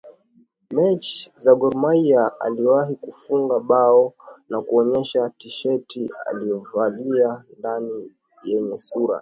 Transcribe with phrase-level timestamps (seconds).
[0.71, 4.13] mechi za Gor Mahia aliwahi kufunga bao
[4.49, 8.11] na kuionyesha tisheti aliyovalia ndani
[8.43, 9.09] yenye sura